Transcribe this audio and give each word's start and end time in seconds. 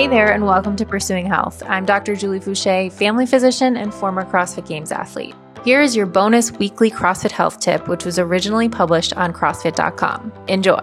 Hey 0.00 0.06
there, 0.06 0.32
and 0.32 0.46
welcome 0.46 0.76
to 0.76 0.86
Pursuing 0.86 1.26
Health. 1.26 1.62
I'm 1.66 1.84
Dr. 1.84 2.16
Julie 2.16 2.40
Foucher, 2.40 2.90
family 2.90 3.26
physician 3.26 3.76
and 3.76 3.92
former 3.92 4.24
CrossFit 4.24 4.66
Games 4.66 4.92
athlete. 4.92 5.34
Here 5.62 5.82
is 5.82 5.94
your 5.94 6.06
bonus 6.06 6.52
weekly 6.52 6.90
CrossFit 6.90 7.32
health 7.32 7.60
tip, 7.60 7.86
which 7.86 8.06
was 8.06 8.18
originally 8.18 8.70
published 8.70 9.12
on 9.18 9.34
CrossFit.com. 9.34 10.32
Enjoy. 10.48 10.80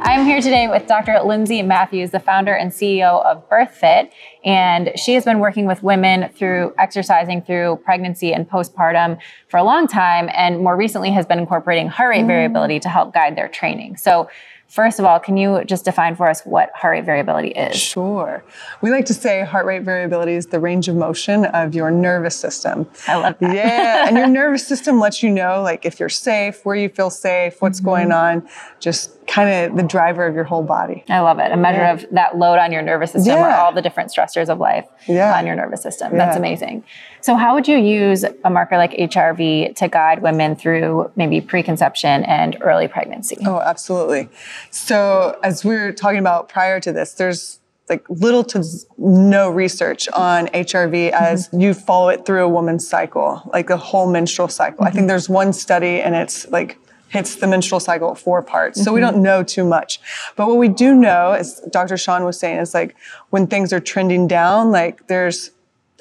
I'm 0.00 0.24
here 0.24 0.40
today 0.40 0.68
with 0.68 0.86
Dr. 0.86 1.20
Lindsey 1.24 1.60
Mathews, 1.60 2.12
the 2.12 2.20
founder 2.20 2.54
and 2.54 2.70
CEO 2.70 3.20
of 3.24 3.46
BirthFit, 3.48 4.10
and 4.44 4.92
she 4.94 5.14
has 5.14 5.24
been 5.24 5.40
working 5.40 5.66
with 5.66 5.82
women 5.82 6.28
through 6.32 6.72
exercising 6.78 7.42
through 7.42 7.80
pregnancy 7.84 8.32
and 8.32 8.48
postpartum 8.48 9.18
for 9.48 9.56
a 9.56 9.64
long 9.64 9.88
time, 9.88 10.30
and 10.32 10.60
more 10.60 10.76
recently 10.76 11.10
has 11.10 11.26
been 11.26 11.40
incorporating 11.40 11.88
heart 11.88 12.10
rate 12.10 12.22
mm. 12.22 12.28
variability 12.28 12.78
to 12.78 12.88
help 12.88 13.12
guide 13.12 13.36
their 13.36 13.48
training. 13.48 13.96
So 13.96 14.30
First 14.68 14.98
of 14.98 15.06
all, 15.06 15.18
can 15.18 15.38
you 15.38 15.64
just 15.64 15.86
define 15.86 16.14
for 16.14 16.28
us 16.28 16.42
what 16.42 16.70
heart 16.74 16.92
rate 16.92 17.06
variability 17.06 17.48
is? 17.48 17.74
Sure. 17.74 18.44
We 18.82 18.90
like 18.90 19.06
to 19.06 19.14
say 19.14 19.42
heart 19.42 19.64
rate 19.64 19.82
variability 19.82 20.32
is 20.32 20.46
the 20.46 20.60
range 20.60 20.88
of 20.88 20.96
motion 20.96 21.46
of 21.46 21.74
your 21.74 21.90
nervous 21.90 22.36
system. 22.36 22.86
I 23.06 23.16
love 23.16 23.38
that. 23.38 23.54
Yeah, 23.54 24.06
and 24.06 24.18
your 24.18 24.26
nervous 24.40 24.66
system 24.66 25.00
lets 25.00 25.22
you 25.22 25.30
know 25.30 25.62
like 25.62 25.86
if 25.86 25.98
you're 25.98 26.10
safe, 26.10 26.66
where 26.66 26.76
you 26.76 26.90
feel 26.90 27.08
safe, 27.08 27.62
what's 27.62 27.78
mm-hmm. 27.78 27.88
going 27.88 28.12
on, 28.12 28.46
just 28.78 29.18
kind 29.26 29.70
of 29.70 29.76
the 29.76 29.82
driver 29.82 30.26
of 30.26 30.34
your 30.34 30.44
whole 30.44 30.62
body. 30.62 31.04
I 31.08 31.20
love 31.20 31.38
it. 31.38 31.52
A 31.52 31.56
measure 31.56 31.80
yeah. 31.80 31.92
of 31.92 32.06
that 32.12 32.38
load 32.38 32.58
on 32.58 32.72
your 32.72 32.82
nervous 32.82 33.12
system 33.12 33.36
yeah. 33.36 33.46
or 33.46 33.60
all 33.60 33.72
the 33.72 33.82
different 33.82 34.10
stressors 34.10 34.48
of 34.48 34.58
life 34.58 34.86
yeah. 35.06 35.38
on 35.38 35.46
your 35.46 35.54
nervous 35.54 35.82
system. 35.82 36.16
That's 36.16 36.36
amazing. 36.36 36.84
So 37.20 37.36
how 37.36 37.54
would 37.54 37.68
you 37.68 37.76
use 37.76 38.24
a 38.44 38.50
marker 38.50 38.76
like 38.76 38.92
HRV 38.92 39.76
to 39.76 39.88
guide 39.88 40.22
women 40.22 40.56
through 40.56 41.10
maybe 41.14 41.40
preconception 41.40 42.24
and 42.24 42.56
early 42.60 42.88
pregnancy? 42.88 43.36
Oh, 43.44 43.60
absolutely. 43.60 44.28
So 44.70 45.38
as 45.42 45.64
we 45.64 45.74
were 45.74 45.92
talking 45.92 46.18
about 46.18 46.48
prior 46.48 46.80
to 46.80 46.92
this, 46.92 47.14
there's 47.14 47.58
like 47.88 48.04
little 48.08 48.44
to 48.44 48.64
no 48.98 49.50
research 49.50 50.08
on 50.10 50.46
HRV 50.48 51.10
as 51.10 51.48
mm-hmm. 51.48 51.60
you 51.60 51.74
follow 51.74 52.08
it 52.10 52.26
through 52.26 52.44
a 52.44 52.48
woman's 52.48 52.86
cycle, 52.86 53.48
like 53.52 53.68
the 53.68 53.76
whole 53.76 54.10
menstrual 54.10 54.48
cycle. 54.48 54.78
Mm-hmm. 54.78 54.84
I 54.84 54.90
think 54.90 55.00
mm-hmm. 55.02 55.08
there's 55.08 55.28
one 55.28 55.52
study 55.52 56.00
and 56.00 56.14
it's 56.14 56.46
like 56.48 56.78
hits 57.08 57.36
the 57.36 57.46
menstrual 57.46 57.80
cycle 57.80 58.10
at 58.10 58.18
four 58.18 58.42
parts. 58.42 58.78
So 58.78 58.86
mm-hmm. 58.86 58.94
we 58.94 59.00
don't 59.00 59.22
know 59.22 59.42
too 59.42 59.64
much. 59.64 60.00
But 60.36 60.48
what 60.48 60.58
we 60.58 60.68
do 60.68 60.94
know, 60.94 61.32
as 61.32 61.60
Dr. 61.70 61.96
Sean 61.96 62.24
was 62.24 62.38
saying, 62.38 62.58
is 62.58 62.74
like 62.74 62.96
when 63.30 63.46
things 63.46 63.72
are 63.72 63.80
trending 63.80 64.28
down, 64.28 64.70
like 64.70 65.06
there's 65.06 65.50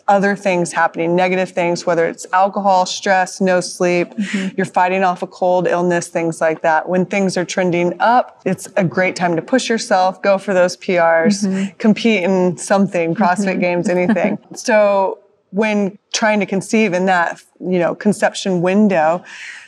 other 0.07 0.35
things 0.35 0.71
happening, 0.71 1.15
negative 1.15 1.51
things, 1.51 1.85
whether 1.85 2.07
it's 2.07 2.25
alcohol, 2.33 2.85
stress, 2.85 3.41
no 3.41 3.59
sleep, 3.59 4.09
mm-hmm. 4.09 4.55
you're 4.55 4.65
fighting 4.65 5.03
off 5.03 5.21
a 5.21 5.27
cold, 5.27 5.67
illness, 5.67 6.07
things 6.07 6.39
like 6.41 6.61
that. 6.61 6.87
When 6.87 7.05
things 7.05 7.37
are 7.37 7.45
trending 7.45 7.99
up, 7.99 8.41
it's 8.45 8.67
a 8.75 8.83
great 8.83 9.15
time 9.15 9.35
to 9.35 9.41
push 9.41 9.69
yourself, 9.69 10.21
go 10.21 10.37
for 10.37 10.53
those 10.53 10.77
PRs, 10.77 11.45
mm-hmm. 11.45 11.77
compete 11.77 12.23
in 12.23 12.57
something, 12.57 13.15
CrossFit 13.15 13.51
mm-hmm. 13.51 13.59
games, 13.59 13.89
anything. 13.89 14.37
so 14.55 15.19
when 15.57 15.97
trying 16.13 16.39
to 16.39 16.45
conceive 16.45 16.93
in 16.93 17.05
that, 17.07 17.41
you 17.59 17.79
know, 17.79 17.95
conception 17.95 18.61
window, 18.61 19.23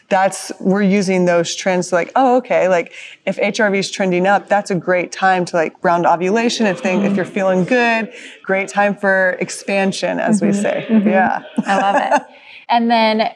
that's 0.09 0.51
we're 0.59 0.81
using 0.81 1.25
those 1.25 1.55
trends 1.55 1.89
to 1.89 1.95
like 1.95 2.11
oh 2.15 2.37
okay 2.37 2.67
like 2.67 2.93
if 3.25 3.37
hrv 3.37 3.77
is 3.77 3.89
trending 3.91 4.25
up 4.25 4.49
that's 4.49 4.71
a 4.71 4.75
great 4.75 5.11
time 5.11 5.45
to 5.45 5.55
like 5.55 5.75
round 5.83 6.05
ovulation 6.05 6.65
if 6.65 6.79
thing 6.79 6.99
mm-hmm. 6.99 7.11
if 7.11 7.15
you're 7.15 7.25
feeling 7.25 7.63
good 7.63 8.11
great 8.43 8.67
time 8.67 8.95
for 8.95 9.37
expansion 9.39 10.19
as 10.19 10.41
mm-hmm. 10.41 10.47
we 10.47 10.53
say 10.53 10.85
mm-hmm. 10.89 11.07
yeah 11.07 11.43
i 11.65 11.79
love 11.79 11.95
it 11.95 12.35
and 12.69 12.89
then 12.89 13.31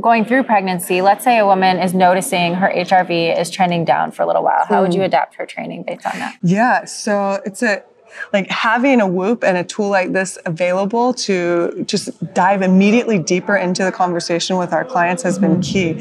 going 0.00 0.24
through 0.24 0.42
pregnancy 0.42 1.02
let's 1.02 1.22
say 1.22 1.38
a 1.38 1.44
woman 1.44 1.78
is 1.78 1.92
noticing 1.92 2.54
her 2.54 2.72
hrv 2.74 3.38
is 3.38 3.50
trending 3.50 3.84
down 3.84 4.10
for 4.10 4.22
a 4.22 4.26
little 4.26 4.42
while 4.42 4.64
how 4.64 4.80
would 4.80 4.94
you 4.94 5.00
mm. 5.00 5.06
adapt 5.06 5.34
her 5.34 5.44
training 5.44 5.82
based 5.82 6.06
on 6.06 6.18
that 6.18 6.38
yeah 6.42 6.86
so 6.86 7.38
it's 7.44 7.62
a 7.62 7.82
like 8.32 8.48
having 8.50 9.00
a 9.00 9.06
whoop 9.06 9.44
and 9.44 9.56
a 9.56 9.64
tool 9.64 9.88
like 9.88 10.12
this 10.12 10.38
available 10.46 11.14
to 11.14 11.84
just 11.86 12.10
dive 12.34 12.62
immediately 12.62 13.18
deeper 13.18 13.56
into 13.56 13.84
the 13.84 13.92
conversation 13.92 14.56
with 14.56 14.72
our 14.72 14.84
clients 14.84 15.22
has 15.22 15.38
been 15.38 15.60
key 15.60 15.94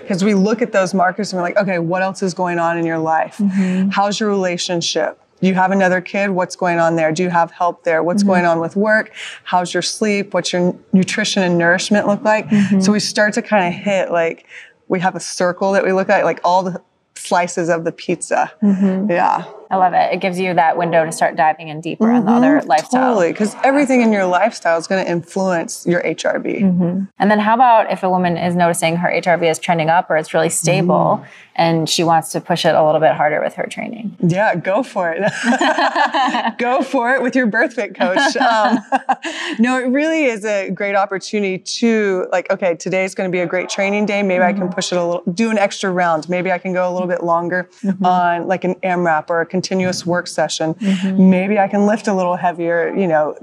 because 0.00 0.24
we 0.24 0.34
look 0.34 0.62
at 0.62 0.72
those 0.72 0.94
markers 0.94 1.32
and 1.32 1.38
we're 1.38 1.48
like 1.48 1.56
okay 1.56 1.78
what 1.78 2.02
else 2.02 2.22
is 2.22 2.34
going 2.34 2.58
on 2.58 2.78
in 2.78 2.84
your 2.84 2.98
life 2.98 3.38
mm-hmm. 3.38 3.88
how's 3.90 4.20
your 4.20 4.28
relationship 4.28 5.20
do 5.40 5.46
you 5.46 5.54
have 5.54 5.70
another 5.70 6.00
kid? 6.00 6.30
What's 6.30 6.56
going 6.56 6.78
on 6.78 6.96
there? 6.96 7.12
Do 7.12 7.22
you 7.22 7.30
have 7.30 7.50
help 7.50 7.84
there? 7.84 8.02
What's 8.02 8.22
mm-hmm. 8.22 8.30
going 8.30 8.44
on 8.44 8.60
with 8.60 8.74
work? 8.76 9.12
How's 9.44 9.72
your 9.72 9.82
sleep? 9.82 10.34
What's 10.34 10.52
your 10.52 10.76
nutrition 10.92 11.42
and 11.42 11.56
nourishment 11.56 12.06
look 12.06 12.22
like? 12.22 12.48
Mm-hmm. 12.48 12.80
So 12.80 12.92
we 12.92 13.00
start 13.00 13.34
to 13.34 13.42
kind 13.42 13.72
of 13.72 13.80
hit 13.80 14.10
like, 14.10 14.46
we 14.88 15.00
have 15.00 15.14
a 15.14 15.20
circle 15.20 15.72
that 15.72 15.84
we 15.84 15.92
look 15.92 16.08
at, 16.08 16.24
like 16.24 16.40
all 16.42 16.62
the 16.62 16.82
slices 17.14 17.68
of 17.68 17.84
the 17.84 17.92
pizza. 17.92 18.52
Mm-hmm. 18.62 19.10
Yeah. 19.10 19.44
I 19.70 19.76
love 19.76 19.92
it. 19.92 20.14
It 20.14 20.20
gives 20.20 20.38
you 20.38 20.54
that 20.54 20.78
window 20.78 21.04
to 21.04 21.12
start 21.12 21.36
diving 21.36 21.68
in 21.68 21.80
deeper 21.80 22.04
mm-hmm. 22.04 22.16
on 22.16 22.24
the 22.24 22.32
other 22.32 22.58
mm-hmm. 22.58 22.68
lifestyle. 22.68 23.14
Totally, 23.14 23.32
because 23.32 23.54
everything 23.62 24.00
in 24.00 24.12
your 24.12 24.24
lifestyle 24.24 24.78
is 24.78 24.86
going 24.86 25.04
to 25.04 25.10
influence 25.10 25.86
your 25.86 26.02
HRV. 26.02 26.60
Mm-hmm. 26.62 27.04
And 27.18 27.30
then, 27.30 27.38
how 27.38 27.54
about 27.54 27.92
if 27.92 28.02
a 28.02 28.08
woman 28.08 28.38
is 28.38 28.56
noticing 28.56 28.96
her 28.96 29.08
HRV 29.08 29.50
is 29.50 29.58
trending 29.58 29.90
up 29.90 30.08
or 30.10 30.16
it's 30.16 30.32
really 30.32 30.48
stable, 30.48 31.20
mm. 31.22 31.26
and 31.54 31.88
she 31.88 32.02
wants 32.02 32.32
to 32.32 32.40
push 32.40 32.64
it 32.64 32.74
a 32.74 32.84
little 32.84 33.00
bit 33.00 33.12
harder 33.12 33.42
with 33.42 33.54
her 33.54 33.66
training? 33.66 34.16
Yeah, 34.20 34.54
go 34.56 34.82
for 34.82 35.12
it. 35.12 35.20
go 36.58 36.82
for 36.82 37.14
it 37.14 37.22
with 37.22 37.36
your 37.36 37.46
BirthFit 37.46 37.94
coach. 37.94 38.36
Um, 38.48 38.78
no, 39.58 39.78
it 39.78 39.88
really 39.88 40.24
is 40.24 40.44
a 40.44 40.70
great 40.70 40.94
opportunity 40.94 41.58
to 41.58 42.26
like, 42.30 42.50
okay, 42.50 42.76
today's 42.76 43.14
going 43.14 43.28
to 43.28 43.32
be 43.32 43.40
a 43.40 43.46
great 43.46 43.68
training 43.68 44.06
day. 44.06 44.22
Maybe 44.22 44.40
mm-hmm. 44.40 44.48
I 44.48 44.52
can 44.52 44.62
mm-hmm. 44.62 44.72
push 44.72 44.92
it 44.92 44.96
a 44.96 45.04
little, 45.04 45.22
do 45.32 45.50
an 45.50 45.58
extra 45.58 45.90
round. 45.90 46.28
Maybe 46.28 46.50
I 46.50 46.58
can 46.58 46.72
go 46.72 46.90
a 46.90 46.92
little 46.92 47.08
bit 47.08 47.22
longer 47.22 47.68
mm-hmm. 47.82 48.04
on 48.04 48.46
like 48.46 48.64
an 48.64 48.76
AMRAP 48.76 49.28
or 49.28 49.40
a 49.40 49.46
continuous 49.58 50.06
work 50.06 50.28
session. 50.28 50.74
Mm-hmm. 50.74 51.30
Maybe 51.30 51.58
I 51.58 51.66
can 51.66 51.84
lift 51.84 52.06
a 52.06 52.14
little 52.14 52.36
heavier, 52.36 52.94
you 52.96 53.08
know, 53.08 53.36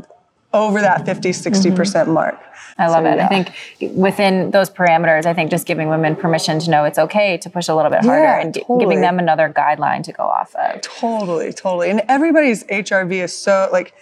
over 0.53 0.79
that 0.79 1.05
50, 1.05 1.31
60% 1.31 1.73
mm-hmm. 1.73 2.11
mark. 2.11 2.39
I 2.77 2.87
love 2.87 3.03
so, 3.03 3.11
it. 3.11 3.17
Yeah. 3.17 3.25
I 3.25 3.27
think 3.27 3.95
within 3.95 4.51
those 4.51 4.69
parameters, 4.69 5.25
I 5.25 5.33
think 5.33 5.51
just 5.51 5.67
giving 5.67 5.89
women 5.89 6.15
permission 6.15 6.59
to 6.59 6.69
know 6.69 6.85
it's 6.85 6.97
okay 6.97 7.37
to 7.37 7.49
push 7.49 7.67
a 7.67 7.75
little 7.75 7.91
bit 7.91 8.05
harder 8.05 8.23
yeah, 8.23 8.39
and 8.39 8.53
totally. 8.53 8.79
giving 8.79 9.01
them 9.01 9.19
another 9.19 9.51
guideline 9.51 10.03
to 10.03 10.13
go 10.13 10.23
off 10.23 10.55
of. 10.55 10.81
Totally, 10.81 11.51
totally. 11.51 11.89
And 11.89 12.01
everybody's 12.07 12.63
HRV 12.65 13.11
is 13.11 13.35
so 13.35 13.67
like, 13.73 13.93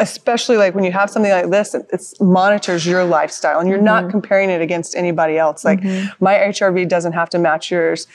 especially 0.00 0.56
like 0.56 0.74
when 0.74 0.82
you 0.82 0.92
have 0.92 1.10
something 1.10 1.30
like 1.30 1.50
this, 1.50 1.74
it 1.74 2.14
monitors 2.20 2.86
your 2.86 3.04
lifestyle 3.04 3.60
and 3.60 3.68
you're 3.68 3.78
mm-hmm. 3.78 3.84
not 3.84 4.10
comparing 4.10 4.50
it 4.50 4.60
against 4.60 4.96
anybody 4.96 5.36
else. 5.38 5.64
Like 5.64 5.80
mm-hmm. 5.80 6.24
my 6.24 6.34
HRV 6.34 6.88
doesn't 6.88 7.12
have 7.12 7.28
to 7.30 7.38
match 7.38 7.70
yours 7.70 8.06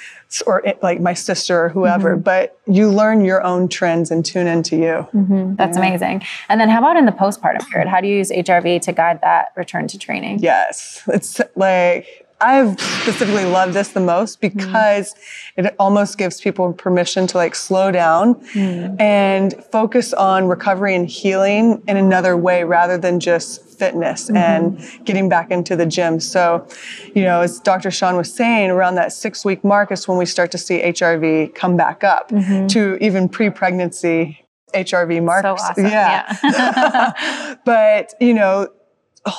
or 0.48 0.66
it, 0.66 0.82
like 0.82 1.00
my 1.00 1.14
sister 1.14 1.66
or 1.66 1.70
whoever, 1.70 2.14
mm-hmm. 2.14 2.24
but 2.24 2.60
you 2.66 2.90
learn 2.90 3.24
your 3.24 3.44
own 3.44 3.70
trends 3.70 4.10
and 4.10 4.26
tune 4.26 4.48
into 4.48 4.76
you. 4.76 5.08
Mm-hmm. 5.14 5.56
That's 5.56 5.78
yeah. 5.78 5.86
amazing. 5.86 6.24
And 6.50 6.60
then 6.60 6.70
how 6.70 6.80
about 6.80 6.98
in 6.98 7.06
the 7.06 7.12
postpartum 7.12 7.68
period? 7.70 7.88
How 7.88 8.02
do 8.02 8.08
you 8.08 8.18
use 8.18 8.32
HRV 8.32 8.82
to 8.82 8.92
guide 8.92 9.22
that 9.22 9.54
return 9.56 9.88
to 9.88 10.00
training? 10.00 10.40
Yes. 10.40 11.04
It's 11.08 11.40
like 11.56 12.25
I've 12.42 12.80
specifically 12.80 13.46
loved 13.46 13.74
this 13.74 13.90
the 13.90 14.02
most 14.02 14.42
because 14.42 15.14
mm. 15.14 15.66
it 15.66 15.76
almost 15.80 16.18
gives 16.18 16.42
people 16.42 16.74
permission 16.74 17.28
to 17.28 17.38
like 17.38 17.56
slow 17.56 17.92
down 17.92 18.36
mm. 18.36 19.00
and 19.00 19.54
focus 19.72 20.12
on 20.14 20.48
recovery 20.48 20.96
and 20.96 21.08
healing 21.08 21.82
in 21.88 21.98
another 21.98 22.36
way 22.36 22.64
rather 22.64 22.98
than 22.98 23.20
just 23.20 23.66
fitness 23.78 24.26
mm-hmm. 24.26 24.38
and 24.38 25.06
getting 25.06 25.30
back 25.30 25.52
into 25.52 25.76
the 25.76 25.86
gym. 25.86 26.20
So, 26.20 26.68
you 27.14 27.24
know, 27.24 27.42
as 27.42 27.60
Dr. 27.60 27.92
Sean 27.92 28.16
was 28.16 28.34
saying, 28.34 28.70
around 28.70 28.96
that 28.96 29.14
six 29.14 29.46
week 29.46 29.64
mark 29.64 29.92
is 29.92 30.08
when 30.08 30.18
we 30.18 30.26
start 30.26 30.52
to 30.52 30.58
see 30.58 30.82
HRV 30.82 31.56
come 31.56 31.78
back 31.78 32.04
up 32.04 32.30
mm-hmm. 32.30 32.68
to 32.68 32.98
even 33.02 33.30
pre 33.30 33.50
pregnancy 33.50 34.46
HRV 34.74 35.24
marks. 35.24 35.44
So 35.44 35.70
awesome. 35.70 35.86
Yeah. 35.86 36.38
yeah. 36.44 37.56
but, 37.66 38.14
you 38.20 38.34
know, 38.34 38.70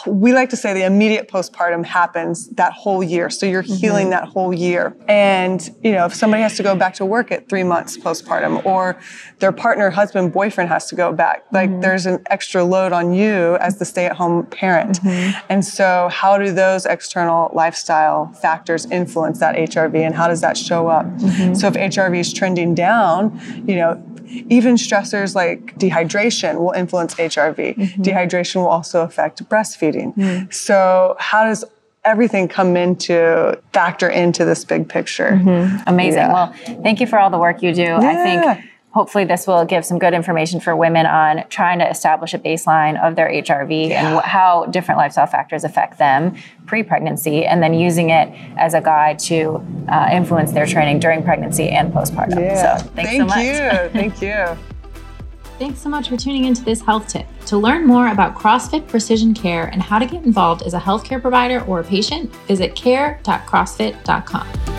we 0.06 0.32
like 0.32 0.50
to 0.50 0.56
say 0.56 0.74
the 0.74 0.84
immediate 0.84 1.28
postpartum 1.28 1.84
happens 1.84 2.48
that 2.50 2.72
whole 2.72 3.04
year. 3.04 3.30
So 3.30 3.46
you're 3.46 3.62
healing 3.62 4.06
mm-hmm. 4.06 4.10
that 4.10 4.24
whole 4.28 4.52
year. 4.52 4.96
And, 5.06 5.68
you 5.82 5.92
know, 5.92 6.06
if 6.06 6.14
somebody 6.14 6.42
has 6.42 6.56
to 6.56 6.64
go 6.64 6.74
back 6.74 6.94
to 6.94 7.04
work 7.04 7.30
at 7.30 7.48
three 7.48 7.62
months 7.62 7.96
postpartum 7.96 8.64
or 8.66 8.98
their 9.38 9.52
partner, 9.52 9.90
husband, 9.90 10.32
boyfriend 10.32 10.70
has 10.70 10.88
to 10.88 10.96
go 10.96 11.12
back, 11.12 11.44
like 11.52 11.70
mm-hmm. 11.70 11.80
there's 11.80 12.04
an 12.06 12.22
extra 12.26 12.64
load 12.64 12.92
on 12.92 13.12
you 13.12 13.56
as 13.56 13.78
the 13.78 13.84
stay 13.84 14.06
at 14.06 14.16
home 14.16 14.46
parent. 14.46 15.00
Mm-hmm. 15.02 15.46
And 15.50 15.64
so 15.64 16.08
how 16.10 16.36
do 16.36 16.50
those 16.50 16.84
external 16.84 17.52
lifestyle 17.54 18.32
factors 18.32 18.86
influence 18.90 19.38
that 19.38 19.54
HRV 19.54 19.94
and 19.94 20.14
how 20.14 20.26
does 20.26 20.40
that 20.40 20.56
show 20.56 20.88
up? 20.88 21.06
Mm-hmm. 21.06 21.54
So 21.54 21.68
if 21.68 21.74
HRV 21.74 22.18
is 22.18 22.32
trending 22.32 22.74
down, 22.74 23.40
you 23.66 23.76
know, 23.76 24.02
even 24.28 24.76
stressors 24.76 25.34
like 25.34 25.78
dehydration 25.78 26.58
will 26.58 26.72
influence 26.72 27.14
HRV. 27.14 27.76
Mm-hmm. 27.76 28.02
Dehydration 28.02 28.56
will 28.56 28.68
also 28.68 29.02
affect 29.02 29.42
breastfeeding. 29.48 30.14
Mm. 30.16 30.52
So, 30.52 31.16
how 31.18 31.44
does 31.44 31.64
everything 32.04 32.48
come 32.48 32.76
into 32.76 33.58
factor 33.72 34.08
into 34.08 34.44
this 34.44 34.64
big 34.64 34.88
picture? 34.88 35.32
Mm-hmm. 35.32 35.82
Amazing. 35.86 36.18
Yeah. 36.18 36.32
Well, 36.32 36.54
thank 36.82 37.00
you 37.00 37.06
for 37.06 37.18
all 37.18 37.30
the 37.30 37.38
work 37.38 37.62
you 37.62 37.74
do. 37.74 37.82
Yeah. 37.82 37.98
I 37.98 38.14
think 38.14 38.70
hopefully 38.96 39.26
this 39.26 39.46
will 39.46 39.66
give 39.66 39.84
some 39.84 39.98
good 39.98 40.14
information 40.14 40.58
for 40.58 40.74
women 40.74 41.04
on 41.04 41.44
trying 41.50 41.78
to 41.78 41.86
establish 41.86 42.32
a 42.32 42.38
baseline 42.38 42.98
of 43.06 43.14
their 43.14 43.28
HRV 43.28 43.90
yeah. 43.90 44.00
and 44.00 44.16
wh- 44.16 44.24
how 44.24 44.64
different 44.70 44.96
lifestyle 44.96 45.26
factors 45.26 45.64
affect 45.64 45.98
them 45.98 46.34
pre-pregnancy, 46.64 47.44
and 47.44 47.62
then 47.62 47.74
using 47.74 48.08
it 48.08 48.30
as 48.56 48.72
a 48.72 48.80
guide 48.80 49.18
to 49.18 49.62
uh, 49.88 50.08
influence 50.10 50.52
their 50.52 50.64
training 50.64 50.98
during 50.98 51.22
pregnancy 51.22 51.68
and 51.68 51.92
postpartum. 51.92 52.40
Yeah. 52.40 52.78
So 52.78 52.86
thanks 52.88 53.10
Thank 53.10 53.20
so 53.20 53.26
much. 53.26 53.44
you. 53.44 53.90
Thank 53.92 54.22
you. 54.22 54.56
Thanks 55.58 55.80
so 55.80 55.88
much 55.88 56.08
for 56.08 56.16
tuning 56.16 56.44
into 56.44 56.64
this 56.64 56.82
health 56.82 57.08
tip. 57.08 57.26
To 57.46 57.56
learn 57.56 57.86
more 57.86 58.08
about 58.08 58.34
CrossFit 58.34 58.86
Precision 58.88 59.32
Care 59.32 59.66
and 59.66 59.82
how 59.82 59.98
to 59.98 60.06
get 60.06 60.24
involved 60.24 60.62
as 60.62 60.74
a 60.74 60.80
healthcare 60.80 61.20
provider 61.20 61.62
or 61.64 61.80
a 61.80 61.84
patient, 61.84 62.34
visit 62.46 62.74
care.crossfit.com. 62.74 64.75